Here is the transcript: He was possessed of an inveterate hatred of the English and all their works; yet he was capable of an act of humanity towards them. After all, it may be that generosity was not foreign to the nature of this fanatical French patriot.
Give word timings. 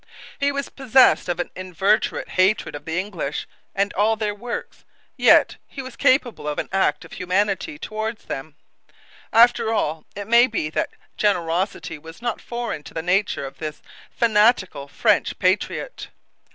He 0.39 0.51
was 0.51 0.67
possessed 0.67 1.29
of 1.29 1.39
an 1.39 1.51
inveterate 1.55 2.29
hatred 2.29 2.73
of 2.73 2.85
the 2.85 2.97
English 2.99 3.47
and 3.75 3.93
all 3.93 4.15
their 4.15 4.33
works; 4.33 4.83
yet 5.15 5.57
he 5.67 5.83
was 5.83 5.95
capable 5.95 6.47
of 6.47 6.57
an 6.57 6.69
act 6.71 7.05
of 7.05 7.13
humanity 7.13 7.77
towards 7.77 8.25
them. 8.25 8.55
After 9.31 9.71
all, 9.71 10.05
it 10.15 10.27
may 10.27 10.47
be 10.47 10.71
that 10.71 10.89
generosity 11.17 11.99
was 11.99 12.19
not 12.19 12.41
foreign 12.41 12.81
to 12.85 12.95
the 12.95 13.03
nature 13.03 13.45
of 13.45 13.59
this 13.59 13.83
fanatical 14.09 14.87
French 14.87 15.37
patriot. 15.37 16.07